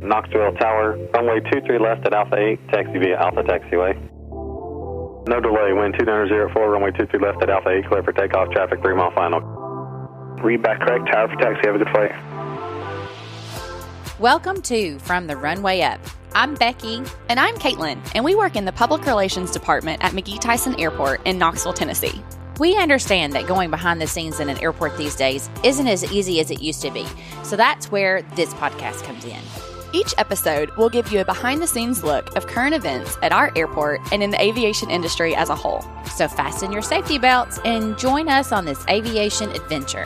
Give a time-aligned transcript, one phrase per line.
[0.00, 3.98] Knoxville Tower, runway 23 left at Alpha 8, taxi via Alpha Taxiway.
[5.26, 8.94] No delay, wind 2904, runway 23 left at Alpha 8, clear for takeoff, traffic 3
[8.94, 9.40] mile final.
[10.40, 12.12] Read back correct, tower for taxi, have a good flight.
[14.20, 16.00] Welcome to From the Runway Up.
[16.32, 17.02] I'm Becky.
[17.28, 21.26] And I'm Caitlin, and we work in the Public Relations Department at McGhee Tyson Airport
[21.26, 22.22] in Knoxville, Tennessee.
[22.60, 26.38] We understand that going behind the scenes in an airport these days isn't as easy
[26.38, 27.04] as it used to be,
[27.42, 29.40] so that's where this podcast comes in.
[29.92, 33.50] Each episode will give you a behind the scenes look of current events at our
[33.56, 35.82] airport and in the aviation industry as a whole.
[36.14, 40.04] So fasten your safety belts and join us on this aviation adventure.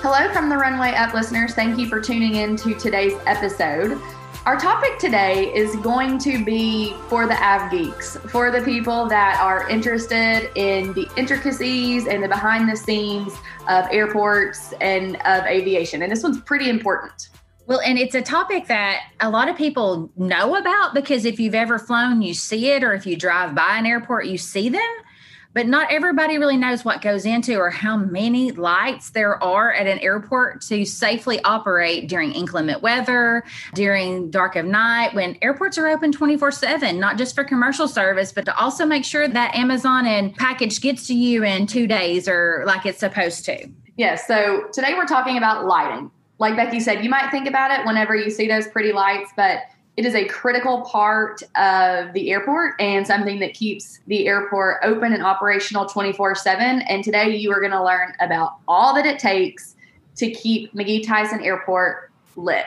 [0.00, 1.52] Hello from the Runway Up listeners.
[1.52, 4.00] Thank you for tuning in to today's episode.
[4.46, 9.40] Our topic today is going to be for the av geeks, for the people that
[9.40, 13.32] are interested in the intricacies and the behind the scenes
[13.68, 16.00] of airports and of aviation.
[16.00, 17.30] And this one's pretty important.
[17.66, 21.56] Well, and it's a topic that a lot of people know about because if you've
[21.56, 24.80] ever flown, you see it, or if you drive by an airport, you see them
[25.56, 29.86] but not everybody really knows what goes into or how many lights there are at
[29.86, 35.88] an airport to safely operate during inclement weather, during dark of night, when airports are
[35.88, 40.06] open 24 7, not just for commercial service, but to also make sure that Amazon
[40.06, 43.56] and package gets to you in two days or like it's supposed to.
[43.56, 43.70] Yes.
[43.96, 46.10] Yeah, so today we're talking about lighting.
[46.38, 49.60] Like Becky said, you might think about it whenever you see those pretty lights, but
[49.96, 55.14] it is a critical part of the airport and something that keeps the airport open
[55.14, 56.82] and operational 24 7.
[56.82, 59.74] And today you are going to learn about all that it takes
[60.16, 62.66] to keep McGhee Tyson Airport lit.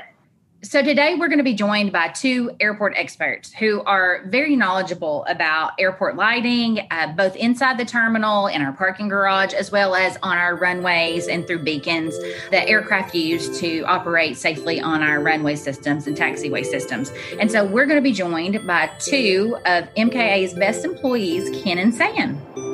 [0.61, 5.23] So, today we're going to be joined by two airport experts who are very knowledgeable
[5.29, 10.17] about airport lighting, uh, both inside the terminal, in our parking garage, as well as
[10.21, 12.13] on our runways and through beacons
[12.52, 17.14] that aircraft use to operate safely on our runway systems and taxiway systems.
[17.39, 21.95] And so, we're going to be joined by two of MKA's best employees, Ken and
[21.95, 22.68] Sam.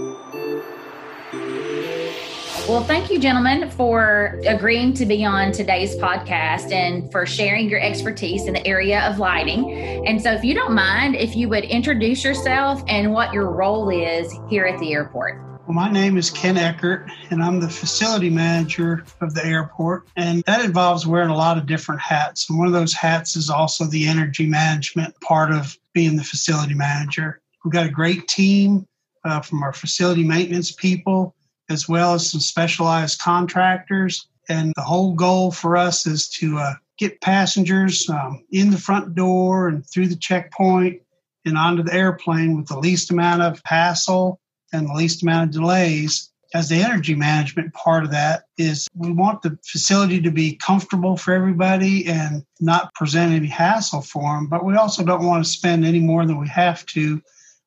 [2.67, 7.79] Well, thank you, gentlemen, for agreeing to be on today's podcast and for sharing your
[7.79, 9.71] expertise in the area of lighting.
[10.07, 13.91] And so, if you don't mind, if you would introduce yourself and what your role
[13.91, 15.39] is here at the airport.
[15.67, 20.07] Well, my name is Ken Eckert, and I'm the facility manager of the airport.
[20.15, 22.49] And that involves wearing a lot of different hats.
[22.49, 26.73] And one of those hats is also the energy management part of being the facility
[26.73, 27.41] manager.
[27.63, 28.87] We've got a great team
[29.23, 31.35] uh, from our facility maintenance people
[31.69, 34.27] as well as some specialized contractors.
[34.49, 39.15] And the whole goal for us is to uh, get passengers um, in the front
[39.15, 41.01] door and through the checkpoint
[41.45, 44.39] and onto the airplane with the least amount of hassle
[44.73, 46.31] and the least amount of delays.
[46.53, 51.17] As the energy management part of that is we want the facility to be comfortable
[51.17, 55.49] for everybody and not present any hassle for them, but we also don't want to
[55.49, 57.21] spend any more than we have to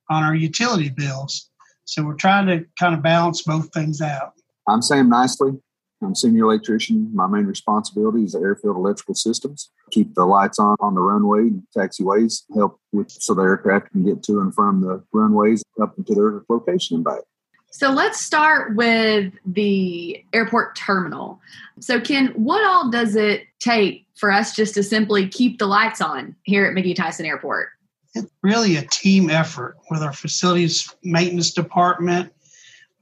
[0.08, 1.47] on our utility bills.
[1.88, 4.34] So we're trying to kind of balance both things out.
[4.68, 5.52] I'm Sam Nicely.
[6.02, 7.10] I'm senior electrician.
[7.14, 9.70] My main responsibility is the airfield electrical systems.
[9.90, 14.04] Keep the lights on on the runway and taxiways, help with so the aircraft can
[14.04, 17.20] get to and from the runways up into their location and back.
[17.70, 21.40] So let's start with the airport terminal.
[21.80, 26.02] So, Ken, what all does it take for us just to simply keep the lights
[26.02, 27.70] on here at McGhee Tyson Airport?
[28.18, 32.32] It's really a team effort with our facilities maintenance department.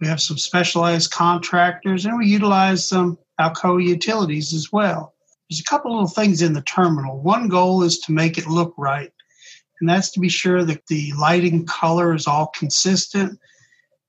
[0.00, 5.14] We have some specialized contractors and we utilize some Alcoa utilities as well.
[5.48, 7.20] There's a couple little things in the terminal.
[7.20, 9.12] One goal is to make it look right,
[9.80, 13.38] and that's to be sure that the lighting color is all consistent.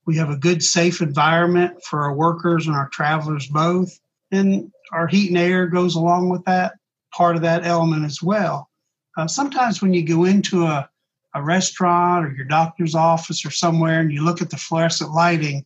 [0.06, 3.98] We have a good, safe environment for our workers and our travelers both.
[4.30, 6.74] And our heat and air goes along with that,
[7.12, 8.68] part of that element as well.
[9.16, 10.88] Uh, sometimes when you go into a
[11.34, 15.64] a restaurant or your doctor's office or somewhere and you look at the fluorescent lighting,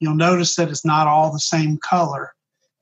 [0.00, 2.34] you'll notice that it's not all the same color.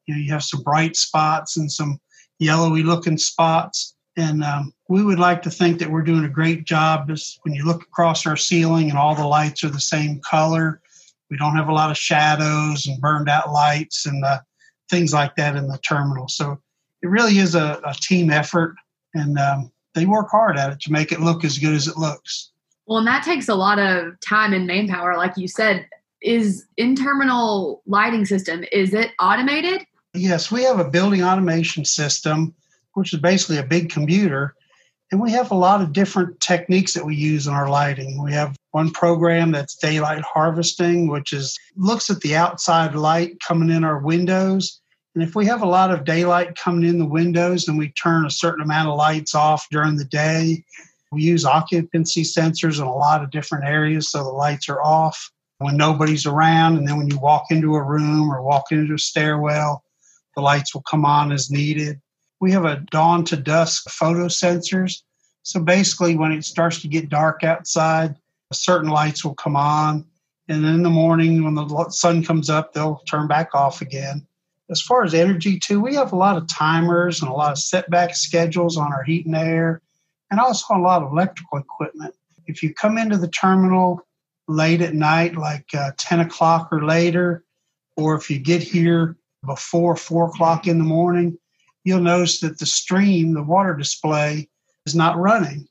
[0.07, 1.99] You know, you have some bright spots and some
[2.39, 3.95] yellowy looking spots.
[4.17, 7.55] And um, we would like to think that we're doing a great job as when
[7.55, 10.81] you look across our ceiling and all the lights are the same color.
[11.31, 14.41] We don't have a lot of shadows and burned out lights and uh,
[14.91, 16.29] things like that in the terminal.
[16.29, 16.61] So
[17.03, 18.77] it really is a, a team effort.
[19.15, 21.97] And um, they work hard at it to make it look as good as it
[21.97, 22.51] looks.
[22.87, 25.87] Well, and that takes a lot of time and manpower, like you said.
[26.21, 29.83] Is in terminal lighting system is it automated?
[30.15, 32.55] Yes, we have a building automation system,
[32.95, 34.55] which is basically a big computer,
[35.13, 38.23] and we have a lot of different techniques that we use in our lighting.
[38.23, 43.69] We have one program that's daylight harvesting, which is looks at the outside light coming
[43.69, 44.81] in our windows
[45.15, 48.27] And if we have a lot of daylight coming in the windows and we turn
[48.27, 50.65] a certain amount of lights off during the day,
[51.13, 55.31] we use occupancy sensors in a lot of different areas so the lights are off
[55.59, 56.77] when nobody's around.
[56.77, 59.85] And then when you walk into a room or walk into a stairwell,
[60.35, 62.01] the lights will come on as needed.
[62.41, 65.03] We have a dawn to dusk photo sensors.
[65.45, 68.17] So basically, when it starts to get dark outside,
[68.53, 70.07] certain lights will come on.
[70.49, 74.27] And then in the morning, when the sun comes up, they'll turn back off again.
[74.71, 77.59] As far as energy, too, we have a lot of timers and a lot of
[77.59, 79.83] setback schedules on our heat and air,
[80.31, 82.15] and also a lot of electrical equipment.
[82.47, 84.01] If you come into the terminal
[84.49, 87.45] late at night, like uh, 10 o'clock or later,
[87.97, 91.39] or if you get here before 4 o'clock in the morning,
[91.85, 94.49] you'll notice that the stream, the water display,
[94.87, 95.69] is not running.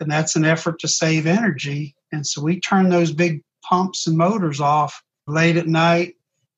[0.00, 1.94] And that's an effort to save energy.
[2.10, 6.16] And so we turn those big pumps and motors off late at night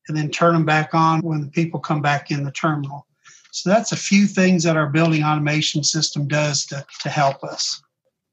[0.08, 3.06] and then turn them back on when the people come back in the terminal.
[3.50, 7.80] So that's a few things that our building automation system does to, to help us.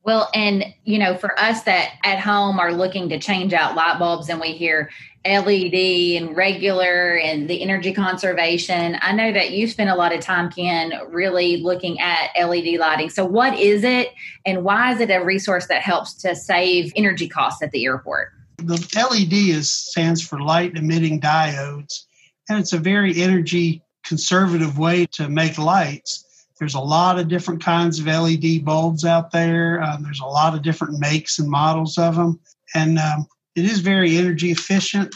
[0.04, 4.00] Well, and you know, for us that at home are looking to change out light
[4.00, 4.90] bulbs and we hear
[5.24, 10.22] LED and regular and the energy conservation, I know that you spend a lot of
[10.22, 13.12] time, Ken, really looking at LED lighting.
[13.12, 14.10] So, what is it
[14.44, 18.34] and why is it a resource that helps to save energy costs at the airport?
[18.64, 22.04] The LED is stands for light emitting diodes,
[22.48, 26.46] and it's a very energy conservative way to make lights.
[26.60, 29.82] There's a lot of different kinds of LED bulbs out there.
[29.82, 32.40] Um, there's a lot of different makes and models of them.
[32.76, 33.26] And um,
[33.56, 35.14] it is very energy efficient.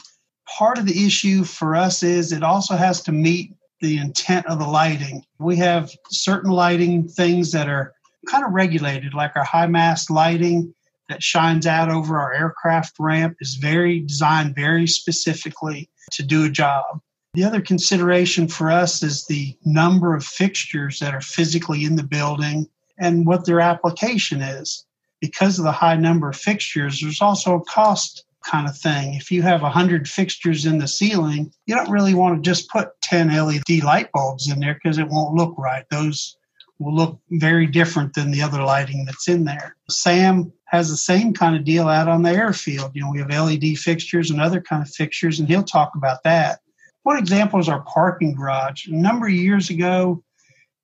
[0.58, 4.58] Part of the issue for us is it also has to meet the intent of
[4.58, 5.24] the lighting.
[5.38, 7.94] We have certain lighting things that are
[8.28, 10.74] kind of regulated, like our high mast lighting
[11.10, 16.50] that shines out over our aircraft ramp is very designed very specifically to do a
[16.50, 17.00] job.
[17.34, 22.04] The other consideration for us is the number of fixtures that are physically in the
[22.04, 22.68] building
[22.98, 24.86] and what their application is.
[25.20, 29.16] Because of the high number of fixtures, there's also a cost kind of thing.
[29.16, 32.90] If you have 100 fixtures in the ceiling, you don't really want to just put
[33.02, 35.84] 10 LED light bulbs in there because it won't look right.
[35.90, 36.38] Those
[36.80, 39.76] will look very different than the other lighting that's in there.
[39.90, 42.92] SAM has the same kind of deal out on the airfield.
[42.94, 46.24] You know, we have LED fixtures and other kind of fixtures, and he'll talk about
[46.24, 46.60] that.
[47.04, 48.88] One example is our parking garage.
[48.88, 50.24] A number of years ago,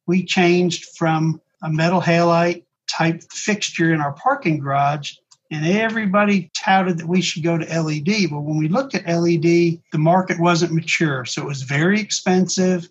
[0.07, 5.13] we changed from a metal halide type fixture in our parking garage,
[5.49, 8.29] and everybody touted that we should go to LED.
[8.29, 12.87] But when we looked at LED, the market wasn't mature, so it was very expensive.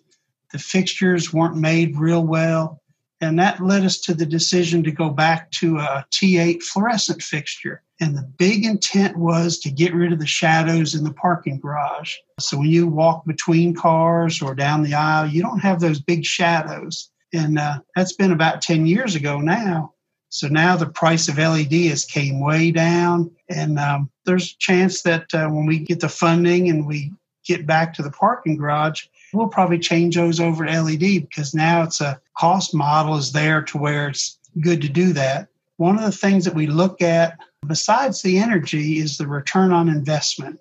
[0.51, 2.80] The fixtures weren't made real well,
[3.21, 7.83] and that led us to the decision to go back to a T8 fluorescent fixture.
[7.99, 12.15] And the big intent was to get rid of the shadows in the parking garage.
[12.39, 16.25] So when you walk between cars or down the aisle, you don't have those big
[16.25, 17.11] shadows.
[17.31, 19.93] And uh, that's been about 10 years ago now.
[20.29, 23.29] So now the price of LED has came way down.
[23.49, 27.13] And um, there's a chance that uh, when we get the funding and we
[27.45, 29.03] get back to the parking garage,
[29.33, 33.61] we'll probably change those over to LED because now it's a cost model is there
[33.63, 35.47] to where it's good to do that.
[35.77, 37.37] One of the things that we look at
[37.67, 40.59] besides the energy is the return on investment.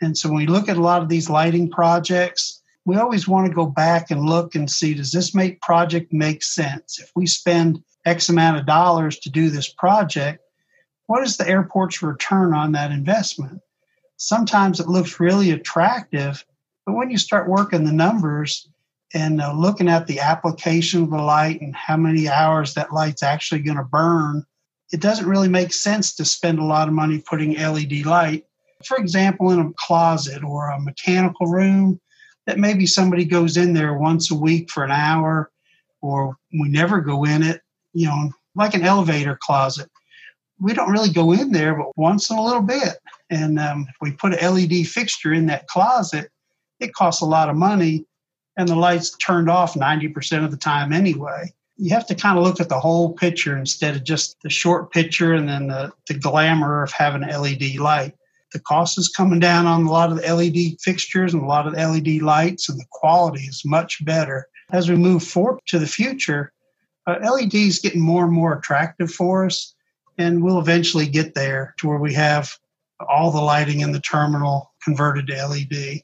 [0.00, 3.46] And so when we look at a lot of these lighting projects, we always want
[3.46, 6.98] to go back and look and see does this make project make sense?
[7.00, 10.42] If we spend X amount of dollars to do this project,
[11.06, 13.60] what is the airport's return on that investment?
[14.16, 16.44] Sometimes it looks really attractive,
[16.86, 18.68] but when you start working the numbers
[19.12, 23.22] and uh, looking at the application of the light and how many hours that light's
[23.22, 24.44] actually going to burn,
[24.92, 28.44] it doesn't really make sense to spend a lot of money putting LED light,
[28.84, 32.00] for example, in a closet or a mechanical room
[32.46, 35.50] that maybe somebody goes in there once a week for an hour
[36.02, 37.62] or we never go in it,
[37.94, 39.90] you know, like an elevator closet.
[40.60, 42.98] We don't really go in there, but once in a little bit.
[43.30, 46.30] And um, if we put an LED fixture in that closet,
[46.84, 48.04] it costs a lot of money
[48.56, 52.44] and the lights turned off 90% of the time anyway you have to kind of
[52.44, 56.14] look at the whole picture instead of just the short picture and then the, the
[56.14, 58.14] glamour of having an LED light.
[58.52, 61.66] The cost is coming down on a lot of the LED fixtures and a lot
[61.66, 64.46] of the LED lights, and the quality is much better.
[64.72, 66.52] As we move forward to the future,
[67.08, 69.74] uh, LED is getting more and more attractive for us,
[70.18, 72.52] and we'll eventually get there to where we have
[73.08, 76.00] all the lighting in the terminal converted to LED.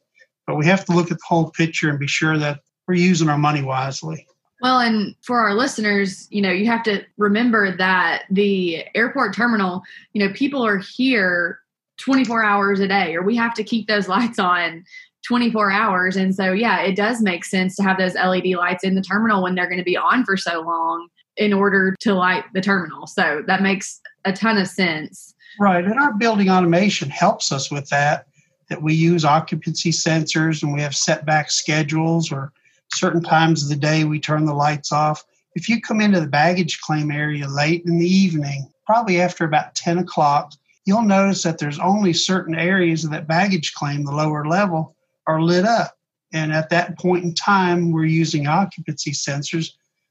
[0.51, 3.29] But we have to look at the whole picture and be sure that we're using
[3.29, 4.27] our money wisely.
[4.61, 9.83] Well, and for our listeners, you know, you have to remember that the airport terminal,
[10.13, 11.61] you know, people are here
[11.99, 14.85] 24 hours a day or we have to keep those lights on
[15.25, 16.17] 24 hours.
[16.17, 19.45] And so, yeah, it does make sense to have those LED lights in the terminal
[19.45, 23.07] when they're going to be on for so long in order to light the terminal.
[23.07, 25.33] So that makes a ton of sense.
[25.61, 25.85] Right.
[25.85, 28.27] And our building automation helps us with that,
[28.71, 32.53] that we use occupancy sensors and we have setback schedules or
[32.93, 35.25] certain times of the day we turn the lights off.
[35.55, 39.75] If you come into the baggage claim area late in the evening, probably after about
[39.75, 40.53] 10 o'clock,
[40.85, 44.95] you'll notice that there's only certain areas of that baggage claim, the lower level,
[45.27, 45.97] are lit up.
[46.33, 49.71] And at that point in time, we're using occupancy sensors.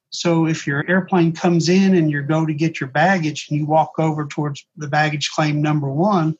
[0.10, 3.66] So if your airplane comes in and you go to get your baggage and you
[3.66, 6.38] walk over towards the baggage claim number one,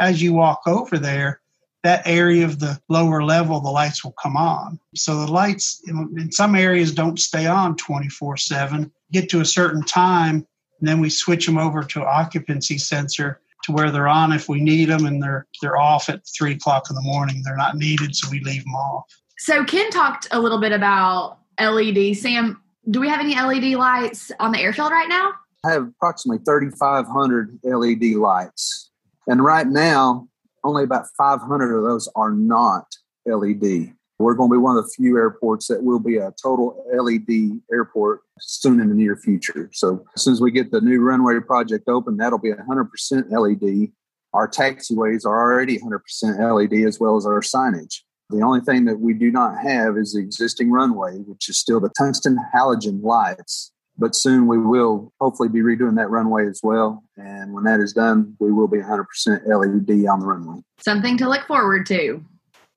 [0.00, 1.40] as you walk over there,
[1.82, 4.78] that area of the lower level, the lights will come on.
[4.94, 8.90] So the lights in some areas don't stay on 24 7.
[9.12, 10.46] Get to a certain time,
[10.78, 14.60] and then we switch them over to occupancy sensor to where they're on if we
[14.60, 17.42] need them, and they're they're off at three o'clock in the morning.
[17.44, 19.04] They're not needed, so we leave them off.
[19.38, 22.16] So Ken talked a little bit about LED.
[22.16, 25.32] Sam, do we have any LED lights on the airfield right now?
[25.64, 28.90] I have approximately 3,500 LED lights.
[29.26, 30.28] And right now,
[30.64, 32.86] only about 500 of those are not
[33.26, 33.94] LED.
[34.18, 37.60] We're going to be one of the few airports that will be a total LED
[37.72, 39.70] airport soon in the near future.
[39.72, 42.88] So as soon as we get the new runway project open, that'll be 100%
[43.30, 43.92] LED.
[44.34, 46.00] Our taxiways are already 100%
[46.38, 48.00] LED as well as our signage.
[48.28, 51.80] The only thing that we do not have is the existing runway, which is still
[51.80, 53.72] the tungsten halogen lights.
[54.00, 57.04] But soon we will hopefully be redoing that runway as well.
[57.18, 59.04] And when that is done, we will be 100%
[59.46, 60.62] LED on the runway.
[60.80, 62.24] Something to look forward to.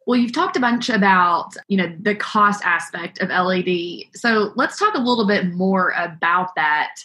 [0.06, 4.03] Well, you've talked a bunch about, you know, the cost aspect of LED.
[4.13, 6.96] So let's talk a little bit more about that.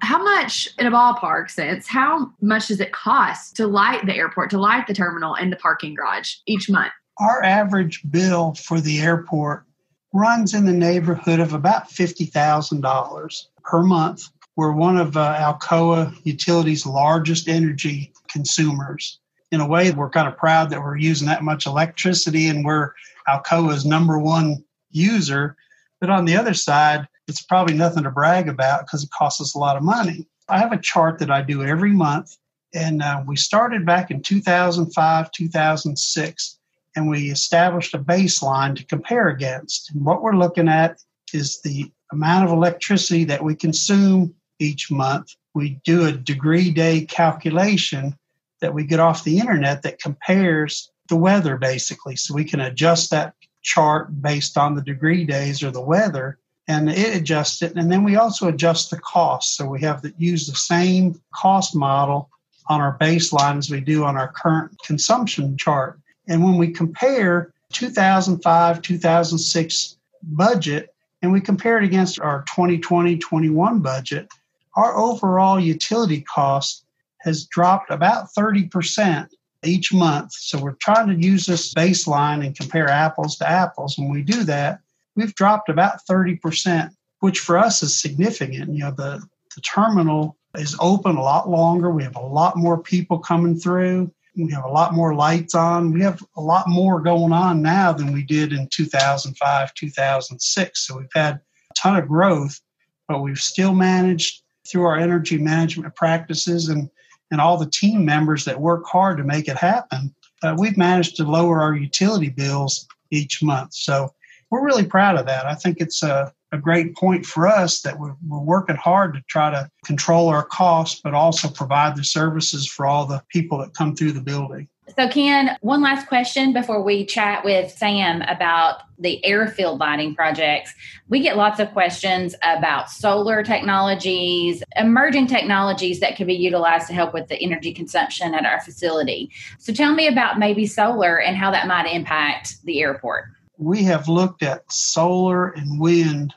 [0.00, 4.48] How much, in a ballpark sense, how much does it cost to light the airport,
[4.50, 6.92] to light the terminal and the parking garage each month?
[7.18, 9.64] Our average bill for the airport
[10.12, 14.24] runs in the neighborhood of about $50,000 per month.
[14.56, 19.18] We're one of uh, Alcoa Utilities' largest energy consumers
[19.52, 22.92] in a way, we're kind of proud that we're using that much electricity and we're
[23.28, 25.56] Alcoa's number one user.
[26.00, 29.54] But on the other side, it's probably nothing to brag about because it costs us
[29.54, 30.26] a lot of money.
[30.48, 32.36] I have a chart that I do every month,
[32.74, 36.55] and uh, we started back in 2005, 2006,
[36.96, 39.92] and we established a baseline to compare against.
[39.92, 40.98] And what we're looking at
[41.32, 45.34] is the amount of electricity that we consume each month.
[45.54, 48.16] We do a degree day calculation
[48.60, 52.16] that we get off the internet that compares the weather basically.
[52.16, 56.38] So we can adjust that chart based on the degree days or the weather
[56.68, 57.76] and it adjusts it.
[57.76, 59.56] And then we also adjust the cost.
[59.56, 62.30] So we have to use the same cost model
[62.68, 66.00] on our baseline as we do on our current consumption chart.
[66.28, 73.80] And when we compare 2005, 2006 budget and we compare it against our 2020, 21
[73.80, 74.28] budget,
[74.74, 76.84] our overall utility cost
[77.20, 79.28] has dropped about 30%
[79.64, 80.32] each month.
[80.32, 83.98] So we're trying to use this baseline and compare apples to apples.
[83.98, 84.80] When we do that,
[85.16, 86.90] we've dropped about 30%,
[87.20, 88.72] which for us is significant.
[88.72, 91.90] You know, the, the terminal is open a lot longer.
[91.90, 94.12] We have a lot more people coming through.
[94.36, 95.92] We have a lot more lights on.
[95.92, 100.86] We have a lot more going on now than we did in 2005, 2006.
[100.86, 102.60] So we've had a ton of growth,
[103.08, 106.90] but we've still managed through our energy management practices and
[107.30, 111.16] and all the team members that work hard to make it happen, uh, we've managed
[111.16, 113.74] to lower our utility bills each month.
[113.74, 114.14] So
[114.50, 115.46] we're really proud of that.
[115.46, 119.22] I think it's a, a great point for us that we're, we're working hard to
[119.28, 123.74] try to control our costs, but also provide the services for all the people that
[123.74, 124.68] come through the building.
[124.94, 130.72] So, Ken, one last question before we chat with Sam about the airfield lighting projects.
[131.08, 136.94] We get lots of questions about solar technologies, emerging technologies that could be utilized to
[136.94, 139.32] help with the energy consumption at our facility.
[139.58, 143.35] So, tell me about maybe solar and how that might impact the airport.
[143.58, 146.34] We have looked at solar and wind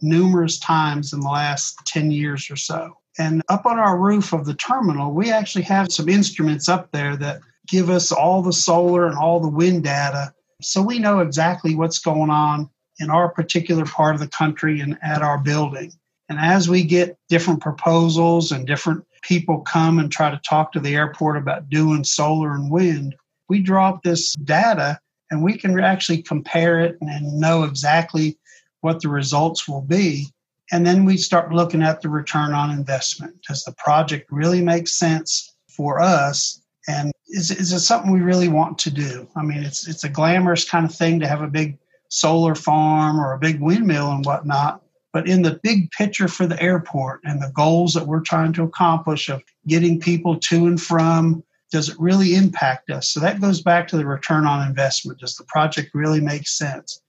[0.00, 2.96] numerous times in the last 10 years or so.
[3.18, 7.16] And up on our roof of the terminal, we actually have some instruments up there
[7.16, 11.74] that give us all the solar and all the wind data so we know exactly
[11.74, 12.68] what's going on
[12.98, 15.92] in our particular part of the country and at our building.
[16.28, 20.80] And as we get different proposals and different people come and try to talk to
[20.80, 23.14] the airport about doing solar and wind,
[23.48, 24.98] we drop this data
[25.34, 28.38] and we can actually compare it and know exactly
[28.82, 30.28] what the results will be.
[30.70, 33.34] And then we start looking at the return on investment.
[33.46, 36.62] Does the project really make sense for us?
[36.86, 39.28] And is, is it something we really want to do?
[39.34, 43.18] I mean, it's it's a glamorous kind of thing to have a big solar farm
[43.18, 44.82] or a big windmill and whatnot.
[45.12, 48.62] But in the big picture for the airport and the goals that we're trying to
[48.62, 51.42] accomplish of getting people to and from,
[51.74, 53.10] does it really impact us?
[53.10, 55.18] So that goes back to the return on investment.
[55.18, 57.02] Does the project really make sense?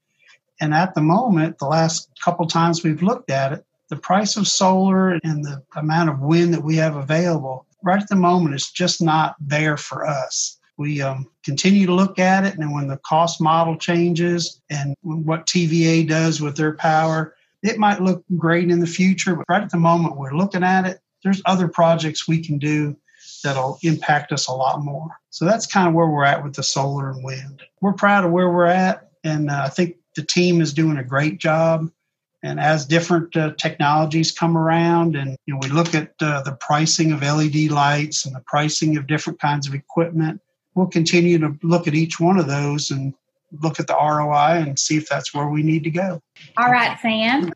[0.60, 4.48] And at the moment, the last couple times we've looked at it, the price of
[4.48, 8.68] solar and the amount of wind that we have available right at the moment is
[8.72, 10.58] just not there for us.
[10.76, 15.46] We um, continue to look at it, and when the cost model changes and what
[15.46, 19.36] TVA does with their power, it might look great in the future.
[19.36, 20.98] But right at the moment, we're looking at it.
[21.22, 22.96] There's other projects we can do
[23.46, 25.08] that'll impact us a lot more.
[25.30, 27.62] So that's kind of where we're at with the solar and wind.
[27.80, 31.04] We're proud of where we're at, and uh, I think the team is doing a
[31.04, 31.90] great job.
[32.42, 36.56] And as different uh, technologies come around, and you know, we look at uh, the
[36.60, 40.40] pricing of LED lights and the pricing of different kinds of equipment,
[40.74, 43.14] we'll continue to look at each one of those and
[43.62, 46.20] look at the ROI and see if that's where we need to go.
[46.58, 47.52] All right, Sam.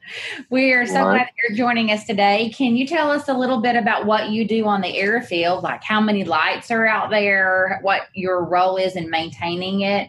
[0.50, 2.52] We are so glad you're joining us today.
[2.54, 5.62] Can you tell us a little bit about what you do on the airfield?
[5.62, 10.09] Like how many lights are out there, what your role is in maintaining it,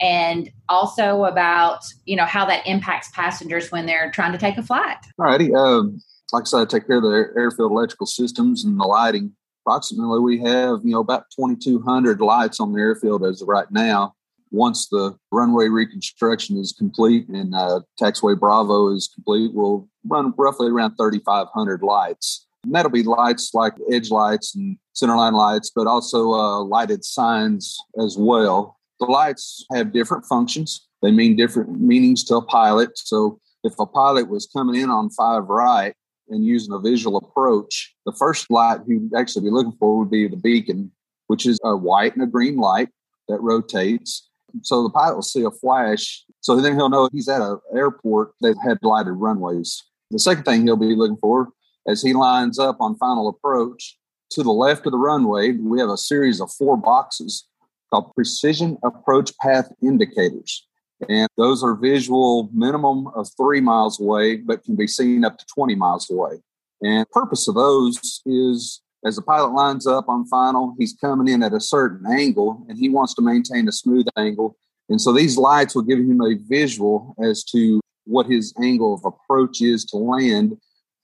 [0.00, 4.62] and also about you know how that impacts passengers when they're trying to take a
[4.62, 4.98] flight.
[5.18, 5.54] All righty.
[5.54, 6.00] Um,
[6.32, 9.32] like I said, I take care of the airfield electrical systems and the lighting.
[9.64, 14.14] Approximately, we have you know about 2,200 lights on the airfield as of right now.
[14.50, 20.70] Once the runway reconstruction is complete and uh, taxiway Bravo is complete, we'll run roughly
[20.70, 22.46] around 3,500 lights.
[22.64, 27.78] And that'll be lights like edge lights and centerline lights, but also uh, lighted signs
[28.00, 30.88] as well the lights have different functions.
[31.02, 32.90] They mean different meanings to a pilot.
[32.98, 35.94] So if a pilot was coming in on five right
[36.28, 40.28] and using a visual approach, the first light he'd actually be looking for would be
[40.28, 40.90] the beacon,
[41.28, 42.88] which is a white and a green light
[43.28, 44.27] that rotates.
[44.62, 46.24] So the pilot will see a flash.
[46.40, 49.82] So then he'll know he's at an airport that had lighted runways.
[50.10, 51.48] The second thing he'll be looking for
[51.88, 53.96] as he lines up on final approach
[54.30, 57.46] to the left of the runway, we have a series of four boxes
[57.90, 60.66] called precision approach path indicators.
[61.08, 65.46] And those are visual minimum of three miles away, but can be seen up to
[65.54, 66.40] 20 miles away.
[66.82, 71.42] And purpose of those is as the pilot lines up on final, he's coming in
[71.42, 74.56] at a certain angle and he wants to maintain a smooth angle.
[74.88, 79.04] And so these lights will give him a visual as to what his angle of
[79.04, 80.56] approach is to land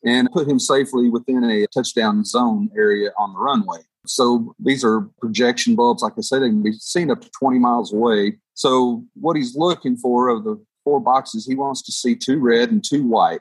[0.04, 3.78] and put him safely within a touchdown zone area on the runway.
[4.06, 6.02] So these are projection bulbs.
[6.02, 8.38] Like I said, they can be seen up to 20 miles away.
[8.54, 12.70] So what he's looking for of the four boxes, he wants to see two red
[12.70, 13.40] and two white,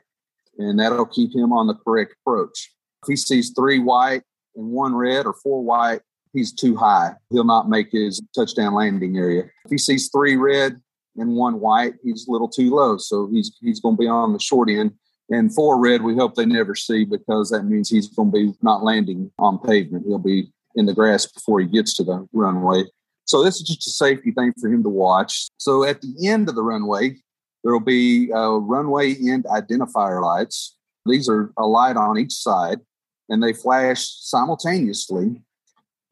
[0.58, 2.72] and that'll keep him on the correct approach.
[3.02, 4.22] If he sees three white
[4.56, 6.00] and one red or four white,
[6.32, 7.14] he's too high.
[7.30, 9.44] He'll not make his touchdown landing area.
[9.64, 10.80] If he sees three red
[11.16, 12.96] and one white, he's a little too low.
[12.96, 14.92] So he's he's going to be on the short end.
[15.30, 18.52] And four red, we hope they never see because that means he's going to be
[18.62, 20.04] not landing on pavement.
[20.06, 22.84] He'll be in the grass before he gets to the runway.
[23.24, 25.48] So this is just a safety thing for him to watch.
[25.56, 27.16] So at the end of the runway,
[27.62, 30.76] there will be runway end identifier lights.
[31.06, 32.80] These are a light on each side,
[33.28, 35.40] and they flash simultaneously.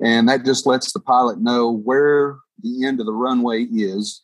[0.02, 4.22] And that just lets the pilot know where the end of the runway is,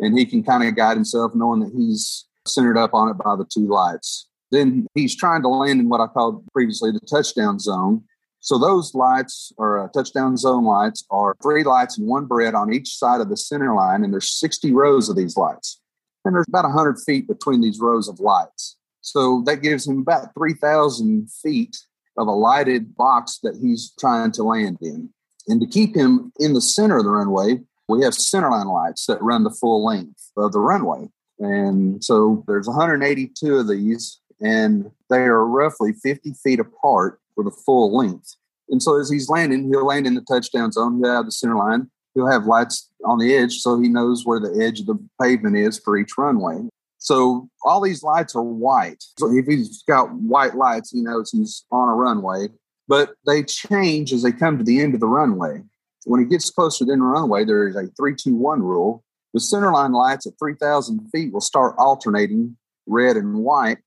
[0.00, 3.36] and he can kind of guide himself knowing that he's centered up on it by
[3.36, 4.28] the two lights.
[4.50, 8.04] Then he's trying to land in what I called previously the touchdown zone.
[8.40, 12.72] So those lights or uh, touchdown zone lights are three lights and one red on
[12.72, 15.80] each side of the center line, and there's 60 rows of these lights.
[16.24, 18.76] And there's about 100 feet between these rows of lights.
[19.00, 21.76] So that gives him about 3,000 feet
[22.16, 25.10] of a lighted box that he's trying to land in.
[25.48, 29.22] And to keep him in the center of the runway, we have centerline lights that
[29.22, 31.08] run the full length of the runway.
[31.38, 37.50] And so there's 182 of these, and they are roughly 50 feet apart for the
[37.50, 38.36] full length.
[38.68, 40.98] And so as he's landing, he'll land in the touchdown zone.
[40.98, 41.90] He'll have the center line.
[42.14, 45.56] He'll have lights on the edge so he knows where the edge of the pavement
[45.56, 46.62] is for each runway.
[47.04, 49.04] So all these lights are white.
[49.18, 52.48] So if he's got white lights, he knows he's on a runway.
[52.88, 55.62] But they change as they come to the end of the runway.
[56.04, 59.04] When he gets closer to the runway, there is a 321 rule.
[59.32, 63.78] The centerline lights at 3,000 feet will start alternating red and white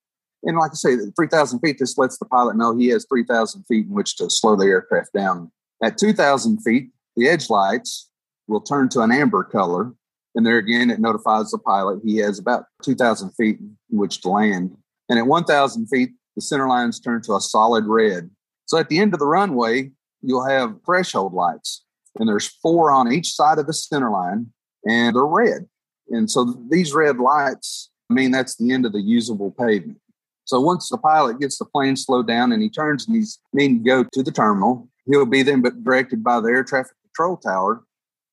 [0.43, 3.87] and like I say, 3,000 feet, this lets the pilot know he has 3,000 feet
[3.87, 5.51] in which to slow the aircraft down.
[5.83, 8.09] At 2,000 feet, the edge lights
[8.47, 9.93] will turn to an amber color.
[10.37, 14.29] And there again, it notifies the pilot he has about 2,000 feet in which to
[14.29, 14.77] land.
[15.09, 18.29] And at 1,000 feet, the center lines turn to a solid red.
[18.67, 19.89] So at the end of the runway,
[20.21, 21.83] you'll have threshold lights.
[22.19, 24.51] and there's four on each side of the center line,
[24.87, 25.67] and they're red.
[26.09, 29.99] And so these red lights mean that's the end of the usable pavement.
[30.45, 33.83] So once the pilot gets the plane slowed down and he turns and he's needing
[33.83, 37.83] to go to the terminal, he'll be then directed by the air traffic control tower.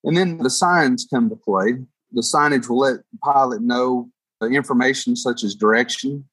[0.04, 1.78] And then the signs come to play.
[2.14, 4.08] The signage will let the pilot know
[4.42, 6.24] information such as direction,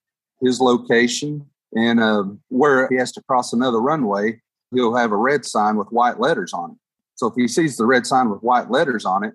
[0.41, 4.41] his location, and uh, where he has to cross another runway.
[4.73, 6.77] He'll have a red sign with white letters on it.
[7.15, 9.33] So if he sees the red sign with white letters on it,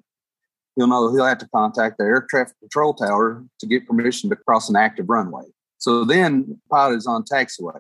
[0.74, 4.37] he'll know he'll have to contact the air traffic control tower to get permission to
[4.37, 5.44] cross an active runway.
[5.78, 7.78] So then pilot is on taxiway,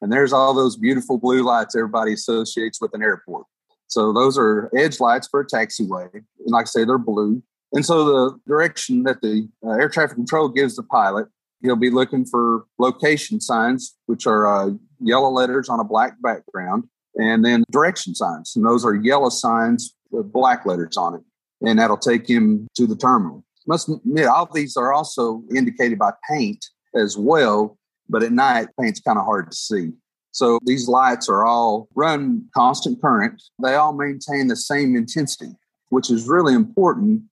[0.00, 3.46] and there's all those beautiful blue lights everybody associates with an airport.
[3.86, 7.42] So those are edge lights for a taxiway, and like I say, they're blue.
[7.74, 11.26] And so the direction that the uh, air traffic control gives the pilot,
[11.60, 16.84] he'll be looking for location signs, which are uh, yellow letters on a black background,
[17.16, 21.22] and then direction signs, and those are yellow signs with black letters on it,
[21.62, 23.44] and that'll take him to the terminal.
[23.66, 27.76] Must admit, all these are also indicated by paint as well,
[28.08, 29.90] but at night, paint's kind of hard to see.
[30.30, 33.42] So these lights are all run constant current.
[33.62, 35.56] They all maintain the same intensity,
[35.88, 37.22] which is really important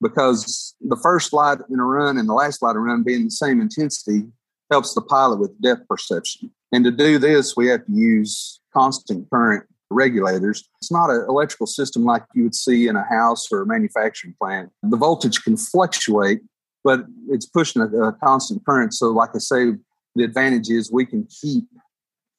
[0.00, 3.24] because the first light in a run and the last light in a run being
[3.24, 4.26] the same intensity
[4.70, 6.50] helps the pilot with depth perception.
[6.72, 10.68] And to do this, we have to use constant current regulators.
[10.80, 14.34] It's not an electrical system like you would see in a house or a manufacturing
[14.40, 14.70] plant.
[14.82, 16.40] The voltage can fluctuate
[16.84, 18.94] but it's pushing a, a constant current.
[18.94, 19.72] So, like I say,
[20.14, 21.64] the advantage is we can keep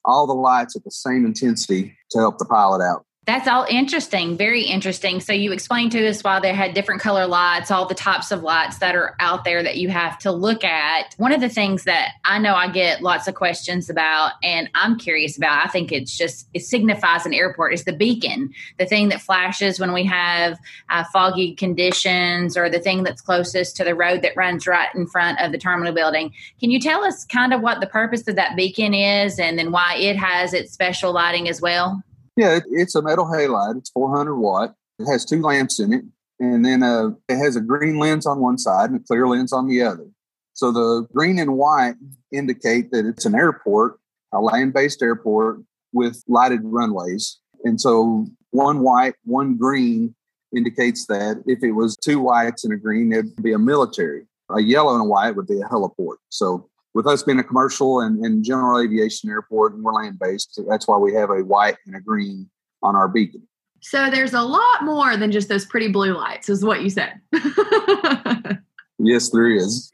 [0.04, 3.04] all the lights at the same intensity to help the pilot out.
[3.26, 5.20] That's all interesting, very interesting.
[5.20, 8.42] So you explained to us why they had different color lights, all the types of
[8.42, 11.14] lights that are out there that you have to look at.
[11.18, 14.98] One of the things that I know I get lots of questions about and I'm
[14.98, 19.10] curious about, I think it's just it signifies an airport is the beacon, the thing
[19.10, 23.94] that flashes when we have uh, foggy conditions or the thing that's closest to the
[23.94, 26.32] road that runs right in front of the terminal building.
[26.58, 29.70] Can you tell us kind of what the purpose of that beacon is and then
[29.70, 32.02] why it has its special lighting as well?
[32.40, 33.76] Yeah, it, it's a metal halide.
[33.76, 34.74] It's 400 watt.
[34.98, 36.04] It has two lamps in it,
[36.38, 39.52] and then uh, it has a green lens on one side and a clear lens
[39.52, 40.06] on the other.
[40.54, 41.96] So the green and white
[42.32, 43.98] indicate that it's an airport,
[44.32, 45.58] a land-based airport
[45.92, 47.38] with lighted runways.
[47.64, 50.14] And so one white, one green
[50.56, 54.22] indicates that if it was two whites and a green, it'd be a military.
[54.48, 56.16] A yellow and a white would be a heliport.
[56.30, 60.60] So with us being a commercial and, and general aviation airport and we're land based,
[60.68, 62.48] that's why we have a white and a green
[62.82, 63.46] on our beacon.
[63.80, 67.14] So there's a lot more than just those pretty blue lights, is what you said.
[68.98, 69.90] yes, there is.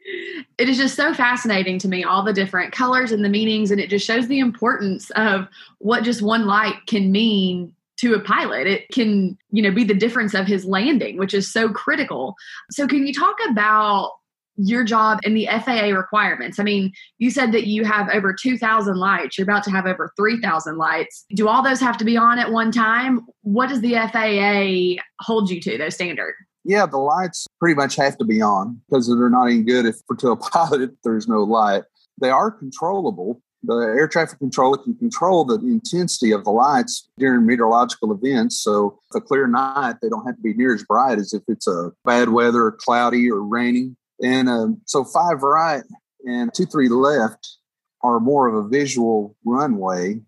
[0.57, 3.79] It is just so fascinating to me, all the different colors and the meanings, and
[3.79, 8.67] it just shows the importance of what just one light can mean to a pilot
[8.67, 12.35] it can you know be the difference of his landing which is so critical
[12.69, 14.11] so can you talk about
[14.57, 16.59] your job and the FAA requirements.
[16.59, 19.37] I mean, you said that you have over 2,000 lights.
[19.37, 21.25] You're about to have over 3,000 lights.
[21.33, 23.25] Do all those have to be on at one time?
[23.41, 26.35] What does the FAA hold you to, those standards?
[26.63, 29.95] Yeah, the lights pretty much have to be on because they're not any good if
[30.05, 31.83] for to a pilot if there's no light.
[32.19, 33.41] They are controllable.
[33.63, 38.59] The air traffic controller can control the intensity of the lights during meteorological events.
[38.59, 41.41] So, if a clear night, they don't have to be near as bright as if
[41.47, 43.97] it's a bad weather, cloudy, or raining.
[44.21, 45.83] And um, so five right
[46.25, 47.57] and two, three left
[48.01, 50.21] are more of a visual runway.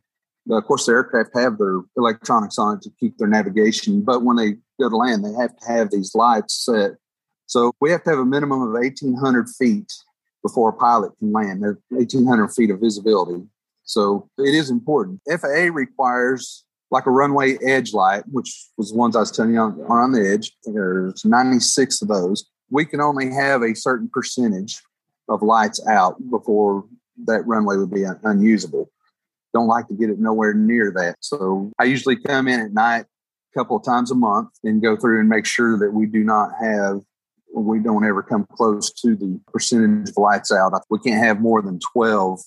[0.49, 4.37] Of course, the aircraft have their electronics on it to keep their navigation, but when
[4.37, 6.91] they go to land, they have to have these lights set.
[7.45, 9.91] So we have to have a minimum of 1,800 feet
[10.41, 11.63] before a pilot can land.
[11.63, 13.43] There's 1,800 feet of visibility.
[13.83, 15.21] So it is important.
[15.27, 19.59] FAA requires like a runway edge light, which was the ones I was telling you
[19.59, 20.51] on, on the edge.
[20.63, 24.81] There's 96 of those we can only have a certain percentage
[25.27, 26.85] of lights out before
[27.25, 28.89] that runway would be un- unusable.
[29.53, 31.17] Don't like to get it nowhere near that.
[31.21, 34.95] So I usually come in at night a couple of times a month and go
[34.95, 37.01] through and make sure that we do not have
[37.53, 40.73] we don't ever come close to the percentage of lights out.
[40.89, 42.39] We can't have more than 12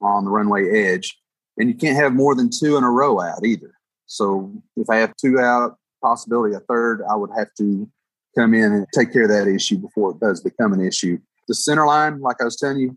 [0.00, 1.18] on the runway edge,
[1.58, 3.72] and you can't have more than two in a row out either.
[4.06, 7.88] So if I have two out, possibility a third, I would have to
[8.36, 11.18] come in and take care of that issue before it does become an issue.
[11.48, 12.88] The center line, like I was telling you,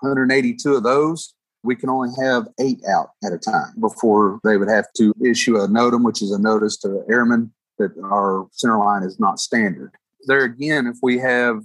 [0.00, 4.68] 182 of those, we can only have eight out at a time before they would
[4.68, 9.02] have to issue a NOTAM, which is a notice to airmen that our center line
[9.02, 9.92] is not standard.
[10.26, 11.62] There again, if we have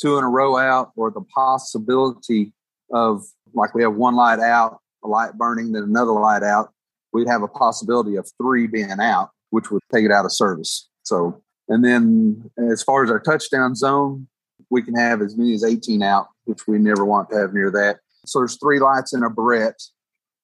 [0.00, 2.52] two in a row out or the possibility
[2.92, 6.72] of like we have one light out, a light burning, then another light out,
[7.12, 10.88] we'd have a possibility of three being out which would take it out of service.
[11.04, 14.28] So, and then as far as our touchdown zone,
[14.68, 17.70] we can have as many as 18 out, which we never want to have near
[17.70, 18.00] that.
[18.26, 19.80] So there's three lights in a barrette.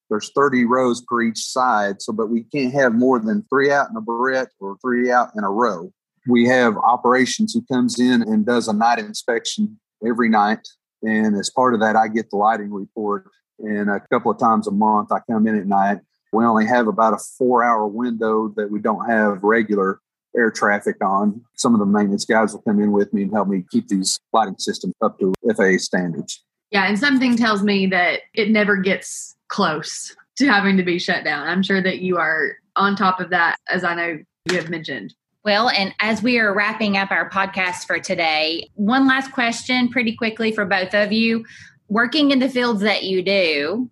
[0.09, 2.01] There's 30 rows per each side.
[2.01, 5.29] So, but we can't have more than three out in a barrette or three out
[5.37, 5.93] in a row.
[6.27, 10.67] We have operations who comes in and does a night inspection every night.
[11.03, 13.29] And as part of that, I get the lighting report.
[13.59, 15.99] And a couple of times a month, I come in at night.
[16.33, 20.01] We only have about a four hour window that we don't have regular
[20.35, 21.43] air traffic on.
[21.55, 24.19] Some of the maintenance guys will come in with me and help me keep these
[24.33, 26.43] lighting systems up to FAA standards.
[26.71, 31.23] Yeah, and something tells me that it never gets close to having to be shut
[31.23, 31.47] down.
[31.47, 35.13] I'm sure that you are on top of that, as I know you have mentioned.
[35.43, 40.15] Well, and as we are wrapping up our podcast for today, one last question pretty
[40.15, 41.45] quickly for both of you.
[41.87, 43.89] Working in the fields that you do,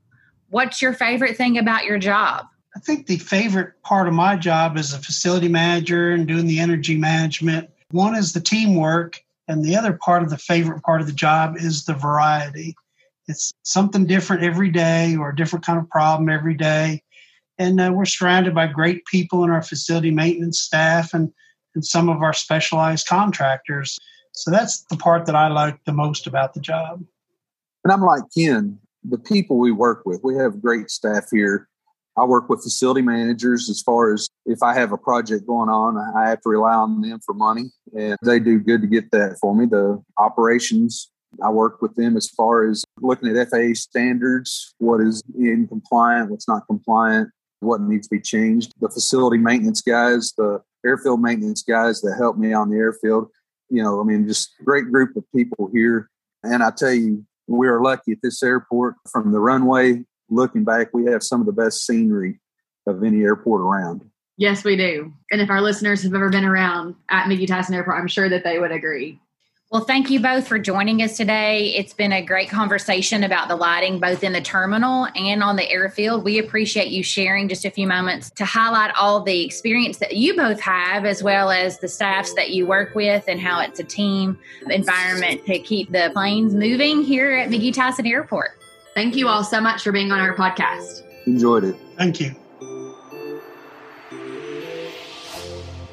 [0.50, 2.46] what's your favorite thing about your job?
[2.78, 6.60] I think the favorite part of my job as a facility manager and doing the
[6.60, 11.08] energy management, one is the teamwork, and the other part of the favorite part of
[11.08, 12.76] the job is the variety.
[13.28, 17.02] It's something different every day or a different kind of problem every day.
[17.58, 21.34] And uh, we're surrounded by great people in our facility maintenance staff and,
[21.74, 23.98] and some of our specialized contractors.
[24.34, 27.04] So that's the part that I like the most about the job.
[27.84, 31.68] And I'm like Ken, the people we work with, we have great staff here
[32.18, 35.98] I work with facility managers as far as if I have a project going on,
[36.18, 39.38] I have to rely on them for money, and they do good to get that
[39.40, 39.68] for me.
[39.68, 41.12] The operations,
[41.44, 46.32] I work with them as far as looking at FAA standards, what is in compliant,
[46.32, 48.74] what's not compliant, what needs to be changed.
[48.82, 53.30] The facility maintenance guys, the airfield maintenance guys that help me on the airfield,
[53.70, 56.10] you know, I mean, just great group of people here.
[56.44, 60.94] And I tell you, we are lucky at this airport from the runway looking back,
[60.94, 62.40] we have some of the best scenery
[62.86, 64.02] of any airport around.
[64.38, 65.14] Yes, we do.
[65.32, 68.44] And if our listeners have ever been around at McGhee Tyson Airport, I'm sure that
[68.44, 69.20] they would agree.
[69.70, 71.74] Well, thank you both for joining us today.
[71.76, 75.70] It's been a great conversation about the lighting, both in the terminal and on the
[75.70, 76.24] airfield.
[76.24, 80.38] We appreciate you sharing just a few moments to highlight all the experience that you
[80.38, 83.84] both have, as well as the staffs that you work with, and how it's a
[83.84, 88.52] team environment to keep the planes moving here at McGhee Tyson Airport.
[88.98, 91.04] Thank you all so much for being on our podcast.
[91.28, 91.76] Enjoyed it.
[92.00, 92.32] Thank you.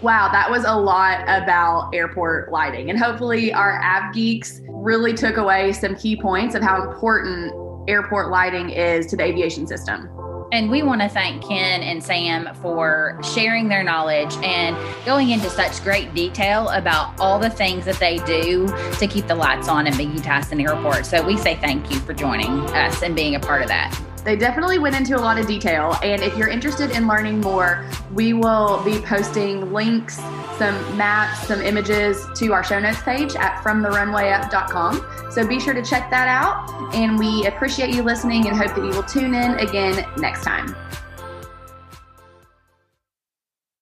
[0.01, 2.89] Wow, that was a lot about airport lighting.
[2.89, 7.53] And hopefully, our Av Geeks really took away some key points of how important
[7.91, 10.09] airport lighting is to the aviation system.
[10.55, 15.51] And we want to thank Ken and Sam for sharing their knowledge and going into
[15.51, 18.69] such great detail about all the things that they do
[19.01, 21.07] to keep the lights on at McGhee Tyson Airport.
[21.07, 24.01] So we say thank you for joining us and being a part of that.
[24.25, 25.99] They definitely went into a lot of detail.
[26.05, 30.21] And if you're interested in learning more, we will be posting links,
[30.59, 35.31] some maps, some images to our show notes page at fromtherunwayup.com.
[35.31, 36.95] So be sure to check that out.
[36.95, 40.75] And we appreciate you listening and hope that you will tune in again next time.